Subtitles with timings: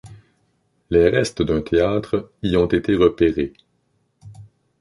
[0.89, 3.53] Les restes d'un théâtre y ont été repérés.